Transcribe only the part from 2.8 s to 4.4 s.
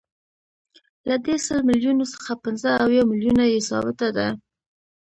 اویا میلیونه یې ثابته ده